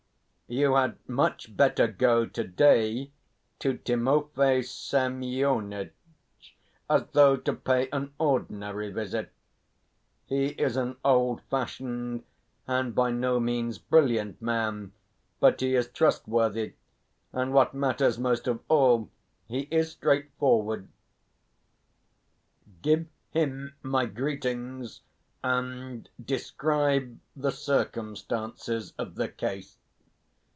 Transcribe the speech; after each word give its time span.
You 0.47 0.73
had 0.75 0.97
much 1.07 1.55
better 1.55 1.87
go 1.87 2.25
to 2.25 2.43
day 2.43 3.13
to 3.59 3.77
Timofey 3.77 4.63
Semyonitch, 4.63 5.93
as 6.89 7.05
though 7.13 7.37
to 7.37 7.53
pay 7.53 7.87
an 7.91 8.13
ordinary 8.17 8.91
visit; 8.91 9.31
he 10.25 10.47
is 10.47 10.75
an 10.75 10.97
old 11.05 11.41
fashioned 11.43 12.25
and 12.67 12.93
by 12.93 13.11
no 13.11 13.39
means 13.39 13.79
brilliant 13.79 14.41
man, 14.41 14.91
but 15.39 15.61
he 15.61 15.73
is 15.73 15.87
trustworthy, 15.87 16.73
and 17.31 17.53
what 17.53 17.73
matters 17.73 18.19
most 18.19 18.45
of 18.45 18.59
all, 18.67 19.09
he 19.47 19.69
is 19.71 19.91
straightforward. 19.93 20.89
Give 22.81 23.07
him 23.29 23.75
my 23.81 24.05
greetings 24.05 24.99
and 25.41 26.09
describe 26.21 27.21
the 27.37 27.51
circumstances 27.51 28.91
of 28.97 29.15
the 29.15 29.29
case. 29.29 29.77